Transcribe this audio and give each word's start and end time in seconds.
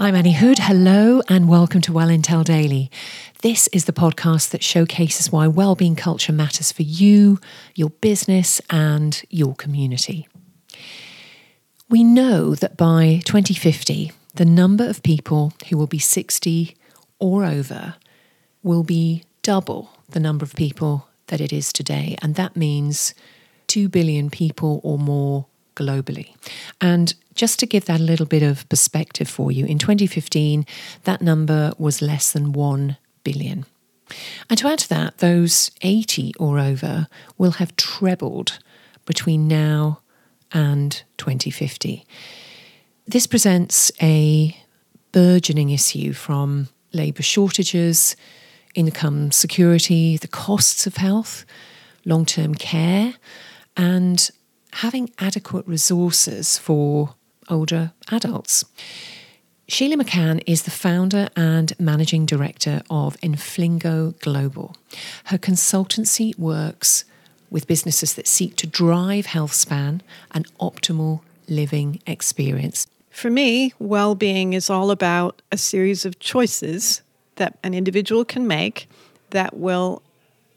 I'm 0.00 0.14
Anni 0.14 0.30
Hood. 0.30 0.60
Hello 0.60 1.22
and 1.28 1.48
welcome 1.48 1.80
to 1.80 1.92
Well 1.92 2.06
Intel 2.06 2.44
Daily. 2.44 2.88
This 3.42 3.66
is 3.72 3.86
the 3.86 3.92
podcast 3.92 4.50
that 4.50 4.62
showcases 4.62 5.32
why 5.32 5.48
well-being 5.48 5.96
culture 5.96 6.32
matters 6.32 6.70
for 6.70 6.82
you, 6.82 7.40
your 7.74 7.90
business, 7.90 8.60
and 8.70 9.20
your 9.28 9.56
community. 9.56 10.28
We 11.90 12.04
know 12.04 12.54
that 12.54 12.76
by 12.76 13.22
2050, 13.24 14.12
the 14.36 14.44
number 14.44 14.88
of 14.88 15.02
people 15.02 15.52
who 15.68 15.76
will 15.76 15.88
be 15.88 15.98
60 15.98 16.76
or 17.18 17.44
over 17.44 17.96
will 18.62 18.84
be 18.84 19.24
double 19.42 19.90
the 20.08 20.20
number 20.20 20.44
of 20.44 20.54
people 20.54 21.08
that 21.26 21.40
it 21.40 21.52
is 21.52 21.72
today. 21.72 22.16
And 22.22 22.36
that 22.36 22.54
means 22.54 23.14
2 23.66 23.88
billion 23.88 24.30
people 24.30 24.80
or 24.84 24.96
more 24.96 25.46
globally. 25.78 26.34
And 26.80 27.14
just 27.34 27.58
to 27.60 27.66
give 27.66 27.84
that 27.84 28.00
a 28.00 28.04
little 28.04 28.26
bit 28.26 28.42
of 28.42 28.68
perspective 28.68 29.28
for 29.28 29.52
you, 29.52 29.64
in 29.64 29.78
2015, 29.78 30.66
that 31.04 31.22
number 31.22 31.72
was 31.78 32.02
less 32.02 32.32
than 32.32 32.52
1 32.52 32.96
billion. 33.24 33.64
And 34.50 34.58
to 34.58 34.68
add 34.68 34.80
to 34.80 34.88
that, 34.88 35.18
those 35.18 35.70
80 35.82 36.34
or 36.38 36.58
over 36.58 37.06
will 37.36 37.52
have 37.52 37.76
trebled 37.76 38.58
between 39.04 39.46
now 39.46 40.00
and 40.52 41.02
2050. 41.18 42.04
This 43.06 43.26
presents 43.26 43.92
a 44.02 44.56
burgeoning 45.12 45.70
issue 45.70 46.12
from 46.12 46.68
labour 46.92 47.22
shortages, 47.22 48.16
income 48.74 49.30
security, 49.30 50.16
the 50.16 50.28
costs 50.28 50.86
of 50.86 50.96
health, 50.96 51.44
long 52.04 52.24
term 52.24 52.54
care, 52.54 53.14
and 53.76 54.30
having 54.72 55.10
adequate 55.18 55.66
resources 55.66 56.58
for 56.58 57.14
older 57.48 57.92
adults. 58.10 58.64
Sheila 59.70 60.02
McCann 60.02 60.42
is 60.46 60.62
the 60.62 60.70
founder 60.70 61.28
and 61.36 61.78
managing 61.78 62.24
director 62.24 62.82
of 62.88 63.20
Inflingo 63.20 64.18
Global. 64.20 64.74
Her 65.24 65.36
consultancy 65.36 66.36
works 66.38 67.04
with 67.50 67.66
businesses 67.66 68.14
that 68.14 68.26
seek 68.26 68.56
to 68.56 68.66
drive 68.66 69.26
health 69.26 69.52
span 69.52 70.02
and 70.30 70.46
optimal 70.56 71.20
living 71.48 72.00
experience. 72.06 72.86
For 73.10 73.30
me, 73.30 73.74
well 73.78 74.14
being 74.14 74.52
is 74.52 74.70
all 74.70 74.90
about 74.90 75.42
a 75.52 75.58
series 75.58 76.06
of 76.06 76.18
choices 76.18 77.02
that 77.36 77.58
an 77.62 77.74
individual 77.74 78.24
can 78.24 78.46
make 78.46 78.88
that 79.30 79.56
will 79.56 80.02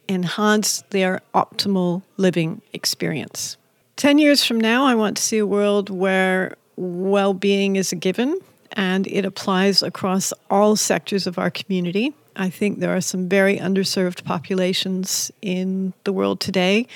enhance 0.08 0.84
their 0.90 1.22
optimal 1.34 2.04
living 2.18 2.62
experience. 2.74 3.58
10 4.02 4.18
years 4.18 4.44
from 4.44 4.60
now, 4.60 4.86
I 4.86 4.96
want 4.96 5.16
to 5.18 5.22
see 5.22 5.38
a 5.38 5.46
world 5.46 5.92
where 5.92 6.58
well 6.76 7.36
being 7.36 7.76
is 7.76 7.92
a 7.92 7.96
given 7.96 8.36
and 8.72 9.06
it 9.06 9.26
applies 9.26 9.84
across 9.84 10.34
all 10.50 10.76
sectors 10.76 11.28
of 11.28 11.38
our 11.38 11.52
community. 11.52 12.12
I 12.36 12.50
think 12.50 12.80
there 12.80 12.96
are 12.96 13.02
some 13.02 13.30
very 13.30 13.60
underserved 13.60 14.24
populations 14.24 15.30
in 15.44 15.94
the 16.04 16.12
world 16.12 16.40
today. 16.40 16.88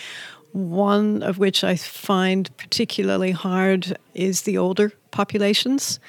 One 0.54 1.22
of 1.22 1.38
which 1.38 1.64
I 1.64 1.76
find 1.76 2.50
particularly 2.58 3.30
hard 3.30 4.00
is 4.16 4.42
the 4.42 4.58
older 4.58 4.92
populations. 5.12 6.00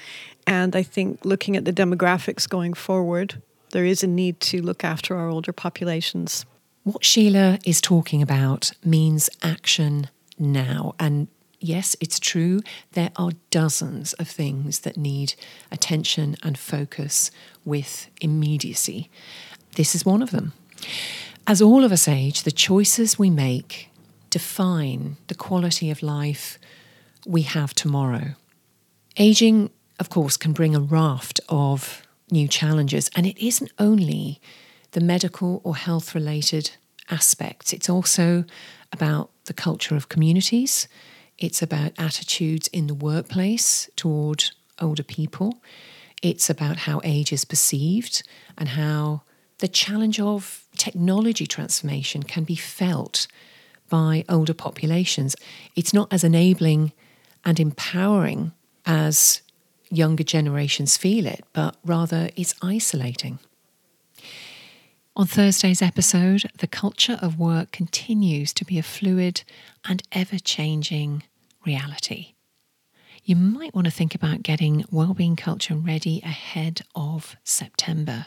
And 0.47 0.75
I 0.75 0.83
think 0.83 1.27
looking 1.27 1.59
at 1.59 1.67
the 1.67 1.75
demographics 1.75 2.49
going 2.49 2.73
forward, 2.73 3.43
there 3.73 3.85
is 3.85 4.03
a 4.03 4.07
need 4.07 4.41
to 4.41 4.63
look 4.63 4.83
after 4.83 5.15
our 5.15 5.29
older 5.29 5.53
populations. 5.53 6.47
What 6.85 7.05
Sheila 7.05 7.59
is 7.67 7.83
talking 7.83 8.23
about 8.23 8.73
means 8.83 9.29
action 9.43 10.09
now. 10.39 10.95
And 10.99 11.29
yes, 11.61 11.97
it's 12.01 12.21
true, 12.21 12.61
there 12.93 13.11
are 13.17 13.33
dozens 13.51 14.13
of 14.15 14.29
things 14.29 14.81
that 14.81 14.97
need 14.97 15.35
attention 15.71 16.37
and 16.43 16.59
focus 16.59 17.31
with 17.65 18.09
immediacy. 18.21 19.11
This 19.77 19.95
is 19.95 20.05
one 20.05 20.23
of 20.23 20.31
them. 20.31 20.53
As 21.47 21.63
all 21.63 21.85
of 21.85 21.93
us 21.93 22.09
age, 22.09 22.43
the 22.43 22.51
choices 22.51 23.19
we 23.19 23.31
make 23.31 23.91
define 24.31 25.17
the 25.29 25.35
quality 25.35 25.91
of 25.91 26.03
life 26.03 26.59
we 27.25 27.43
have 27.43 27.73
tomorrow. 27.75 28.35
Aging, 29.17 29.71
of 29.99 30.11
course, 30.11 30.37
can 30.37 30.53
bring 30.53 30.75
a 30.75 30.81
raft 30.81 31.41
of 31.49 32.03
new 32.31 32.49
challenges, 32.49 33.09
and 33.15 33.27
it 33.27 33.39
isn't 33.39 33.73
only 33.79 34.41
the 34.93 35.01
medical 35.01 35.61
or 35.65 35.77
health 35.77 36.15
related 36.15 36.73
aspects, 37.11 37.73
it's 37.73 37.89
also 37.89 38.45
about 38.93 39.31
the 39.45 39.55
culture 39.55 39.97
of 39.97 40.09
communities, 40.09 40.89
it's 41.39 41.63
about 41.63 41.93
attitudes 41.99 42.69
in 42.69 42.87
the 42.87 42.95
workplace 42.95 43.91
toward 43.97 44.45
older 44.81 45.03
people. 45.03 45.61
It's 46.23 46.49
about 46.49 46.79
how 46.79 47.01
age 47.05 47.33
is 47.33 47.45
perceived 47.45 48.23
and 48.57 48.71
how 48.71 49.23
the 49.59 49.69
challenge 49.69 50.19
of 50.21 50.65
technology 50.77 51.47
transformation 51.47 52.23
can 52.23 52.45
be 52.45 52.57
felt 52.57 53.27
by 53.89 54.25
older 54.29 54.55
populations. 54.55 55.37
It's 55.75 55.93
not 55.93 56.13
as 56.13 56.25
enabling 56.25 56.93
and 57.45 57.61
empowering 57.61 58.53
as 58.85 59.43
younger 59.91 60.25
generations 60.25 60.97
feel 60.97 61.27
it, 61.27 61.45
but 61.53 61.77
rather 61.85 62.31
it's 62.37 62.55
isolating. 62.63 63.39
On 65.17 65.27
Thursday's 65.27 65.81
episode, 65.81 66.45
the 66.59 66.67
culture 66.67 67.19
of 67.23 67.39
work 67.39 67.73
continues 67.73 68.53
to 68.53 68.67
be 68.67 68.79
a 68.79 68.83
fluid 68.83 69.45
and 69.89 70.03
ever 70.13 70.39
changing 70.39 71.23
reality. 71.65 72.35
You 73.25 73.35
might 73.35 73.75
want 73.75 73.87
to 73.87 73.91
think 73.91 74.15
about 74.15 74.43
getting 74.43 74.85
wellbeing 74.91 75.37
culture 75.37 75.75
ready 75.75 76.21
ahead 76.23 76.83
of 76.95 77.35
September. 77.45 78.27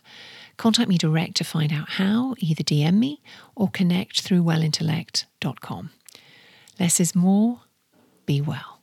Contact 0.57 0.89
me 0.89 0.97
direct 0.97 1.35
to 1.35 1.43
find 1.43 1.71
out 1.71 1.89
how, 1.89 2.33
either 2.39 2.63
DM 2.63 2.95
me 2.95 3.21
or 3.55 3.69
connect 3.69 4.21
through 4.21 4.41
wellintellect.com. 4.41 5.91
Less 6.79 6.99
is 6.99 7.13
more. 7.13 7.61
Be 8.25 8.41
well. 8.41 8.78